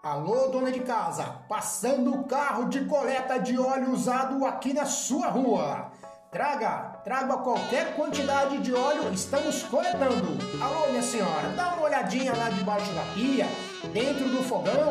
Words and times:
Alô, 0.00 0.46
dona 0.46 0.70
de 0.70 0.78
casa, 0.78 1.24
passando 1.48 2.14
o 2.14 2.22
carro 2.22 2.68
de 2.68 2.84
coleta 2.84 3.36
de 3.36 3.58
óleo 3.58 3.90
usado 3.90 4.46
aqui 4.46 4.72
na 4.72 4.84
sua 4.84 5.26
rua. 5.26 5.90
Traga, 6.30 7.00
traga 7.02 7.38
qualquer 7.38 7.96
quantidade 7.96 8.58
de 8.58 8.72
óleo, 8.72 9.12
estamos 9.12 9.64
coletando. 9.64 10.38
Alô, 10.62 10.86
minha 10.90 11.02
senhora, 11.02 11.48
dá 11.56 11.74
uma 11.74 11.86
olhadinha 11.86 12.32
lá 12.32 12.48
debaixo 12.48 12.92
da 12.92 13.02
pia, 13.12 13.48
dentro 13.92 14.28
do 14.28 14.40
fogão, 14.44 14.90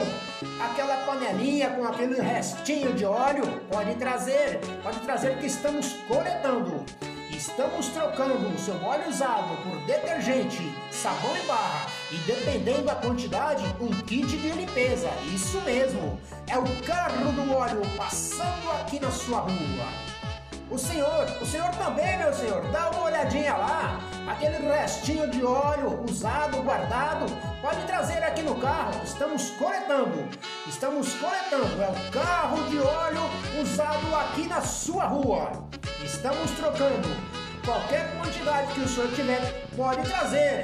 aquela 0.61 0.97
panelinha 1.05 1.69
com 1.69 1.85
aquele 1.87 2.19
restinho 2.19 2.91
de 2.93 3.05
óleo, 3.05 3.45
pode 3.71 3.95
trazer, 3.95 4.59
pode 4.83 4.99
trazer 4.99 5.37
que 5.39 5.45
estamos 5.45 5.93
coletando. 6.09 6.83
Estamos 7.29 7.87
trocando 7.89 8.47
o 8.47 8.57
seu 8.57 8.75
óleo 8.83 9.09
usado 9.09 9.55
por 9.63 9.77
detergente, 9.85 10.73
sabão 10.91 11.35
em 11.35 11.45
barra 11.45 11.87
e, 12.11 12.17
dependendo 12.19 12.83
da 12.83 12.95
quantidade, 12.95 13.63
um 13.79 13.89
kit 14.03 14.25
de 14.25 14.51
limpeza. 14.51 15.09
Isso 15.33 15.59
mesmo, 15.61 16.19
é 16.47 16.57
o 16.57 16.83
carro 16.83 17.31
do 17.33 17.53
óleo 17.53 17.81
passando 17.97 18.71
aqui 18.79 18.99
na 18.99 19.11
sua 19.11 19.39
rua. 19.39 20.17
O 20.69 20.77
senhor, 20.77 21.25
o 21.41 21.45
senhor 21.45 21.69
também, 21.75 22.17
meu 22.17 22.33
senhor, 22.33 22.61
dá 22.71 22.89
uma 22.89 23.03
olhadinha 23.03 23.55
lá. 23.55 24.01
Aquele 24.27 24.57
restinho 24.67 25.29
de 25.29 25.43
óleo 25.43 26.03
usado, 26.09 26.61
guardado, 26.61 27.25
pode 27.61 27.85
trazer 27.85 28.21
aqui 28.21 28.41
no 28.41 28.55
carro. 28.55 29.01
Estamos 29.03 29.51
coletando. 29.51 30.27
Estamos 30.67 31.13
coletando. 31.13 31.81
É 31.81 31.89
o 31.89 32.11
carro 32.11 32.69
de 32.69 32.79
óleo 32.79 33.21
usado 33.61 34.13
aqui 34.15 34.45
na 34.47 34.61
sua 34.61 35.05
rua. 35.05 35.67
Estamos 36.03 36.51
trocando. 36.51 37.07
Qualquer 37.65 38.07
quantidade 38.17 38.71
que 38.73 38.81
o 38.81 38.87
senhor 38.87 39.11
tiver, 39.13 39.67
pode 39.75 40.01
trazer. 40.07 40.63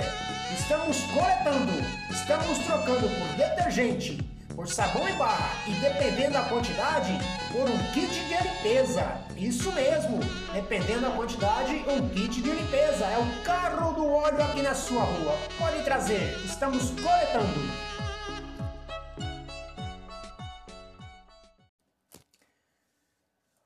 Estamos 0.53 1.01
coletando. 1.11 1.71
Estamos 2.11 2.59
trocando 2.59 3.09
por 3.09 3.27
detergente, 3.35 4.23
por 4.55 4.67
sabão 4.67 5.09
em 5.09 5.15
barra 5.15 5.51
e, 5.67 5.71
dependendo 5.73 6.33
da 6.33 6.43
quantidade, 6.43 7.11
por 7.51 7.67
um 7.69 7.77
kit 7.93 8.07
de 8.07 8.43
limpeza. 8.43 9.05
Isso 9.35 9.71
mesmo, 9.71 10.19
dependendo 10.53 11.01
da 11.01 11.09
quantidade, 11.09 11.83
um 11.87 12.07
kit 12.09 12.41
de 12.41 12.51
limpeza. 12.51 13.05
É 13.05 13.17
o 13.17 13.43
carro 13.43 13.93
do 13.93 14.07
óleo 14.07 14.41
aqui 14.43 14.61
na 14.61 14.75
sua 14.75 15.03
rua. 15.03 15.35
Pode 15.57 15.83
trazer. 15.83 16.39
Estamos 16.45 16.91
coletando. 16.91 17.93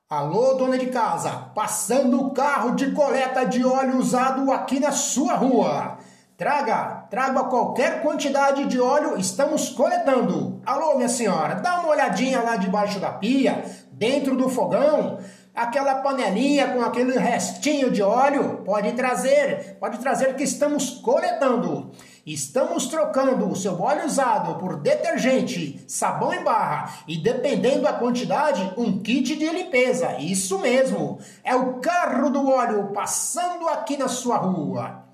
Alô, 0.10 0.54
dona 0.54 0.78
de 0.78 0.86
casa, 0.86 1.30
passando 1.54 2.22
o 2.22 2.32
carro 2.32 2.76
de 2.76 2.92
coleta 2.92 3.46
de 3.46 3.66
óleo 3.66 3.98
usado 3.98 4.50
aqui 4.54 4.80
na 4.80 4.90
sua 4.90 5.34
rua. 5.34 5.98
Traga, 6.38 7.06
traga 7.10 7.44
qualquer 7.44 8.02
quantidade 8.02 8.68
de 8.68 8.80
óleo, 8.80 9.18
estamos 9.18 9.68
coletando. 9.68 10.62
Alô, 10.66 10.96
minha 10.96 11.10
senhora, 11.10 11.56
dá 11.56 11.82
uma 11.82 11.90
olhadinha 11.90 12.42
lá 12.42 12.56
debaixo 12.56 13.02
da 13.02 13.12
pia, 13.12 13.66
dentro 13.92 14.38
do 14.38 14.48
fogão, 14.48 15.20
aquela 15.58 15.96
panelinha 15.96 16.68
com 16.68 16.84
aquele 16.84 17.18
restinho 17.18 17.90
de 17.90 18.04
óleo, 18.04 18.62
pode 18.64 18.92
trazer, 18.92 19.76
pode 19.80 19.98
trazer 19.98 20.36
que 20.36 20.44
estamos 20.44 20.92
coletando. 21.02 21.92
Estamos 22.24 22.86
trocando 22.86 23.50
o 23.50 23.56
seu 23.56 23.82
óleo 23.82 24.06
usado 24.06 24.60
por 24.60 24.80
detergente, 24.82 25.84
sabão 25.88 26.32
em 26.32 26.44
barra 26.44 26.94
e, 27.08 27.18
dependendo 27.18 27.82
da 27.82 27.94
quantidade, 27.94 28.72
um 28.78 29.02
kit 29.02 29.36
de 29.36 29.50
limpeza. 29.50 30.18
Isso 30.20 30.60
mesmo, 30.60 31.18
é 31.44 31.56
o 31.56 31.80
carro 31.80 32.30
do 32.30 32.48
óleo 32.48 32.92
passando 32.94 33.68
aqui 33.68 33.98
na 33.98 34.08
sua 34.08 34.38
rua. 34.38 35.08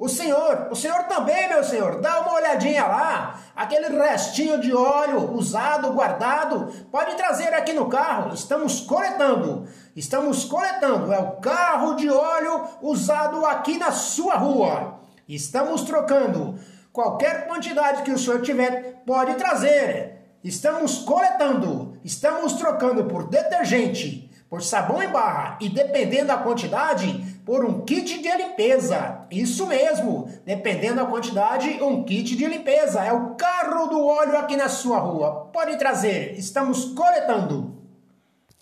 O 0.00 0.08
senhor, 0.08 0.68
o 0.70 0.74
senhor 0.74 1.02
também, 1.08 1.46
meu 1.46 1.62
senhor, 1.62 2.00
dá 2.00 2.20
uma 2.20 2.32
olhadinha 2.32 2.86
lá. 2.86 3.38
Aquele 3.54 3.88
restinho 3.88 4.58
de 4.58 4.74
óleo 4.74 5.34
usado, 5.34 5.92
guardado, 5.92 6.72
pode 6.90 7.16
trazer 7.16 7.52
aqui 7.52 7.74
no 7.74 7.86
carro. 7.86 8.32
Estamos 8.32 8.80
coletando. 8.80 9.68
Estamos 9.94 10.44
coletando. 10.44 11.12
É 11.12 11.18
o 11.18 11.32
carro 11.32 11.94
de 11.94 12.08
óleo 12.08 12.64
usado 12.80 13.44
aqui 13.46 13.78
na 13.78 13.90
sua 13.90 14.34
rua. 14.36 15.00
Estamos 15.28 15.82
trocando. 15.82 16.58
Qualquer 16.92 17.46
quantidade 17.46 18.02
que 18.02 18.10
o 18.10 18.18
senhor 18.18 18.42
tiver, 18.42 19.02
pode 19.06 19.34
trazer. 19.34 20.36
Estamos 20.42 20.98
coletando. 20.98 21.98
Estamos 22.04 22.54
trocando 22.54 23.04
por 23.04 23.28
detergente, 23.28 24.30
por 24.48 24.62
sabão 24.62 25.02
em 25.02 25.08
barra 25.08 25.58
e, 25.60 25.68
dependendo 25.68 26.28
da 26.28 26.38
quantidade, 26.38 27.40
por 27.44 27.64
um 27.64 27.82
kit 27.82 28.20
de 28.20 28.36
limpeza. 28.36 29.26
Isso 29.30 29.66
mesmo, 29.66 30.28
dependendo 30.44 30.96
da 30.96 31.06
quantidade, 31.06 31.82
um 31.82 32.04
kit 32.04 32.36
de 32.36 32.46
limpeza. 32.46 33.04
É 33.04 33.12
o 33.12 33.34
carro 33.34 33.86
do 33.86 34.04
óleo 34.04 34.38
aqui 34.38 34.56
na 34.56 34.68
sua 34.68 34.98
rua. 34.98 35.50
Pode 35.52 35.76
trazer. 35.78 36.38
Estamos 36.38 36.86
coletando. 36.86 37.79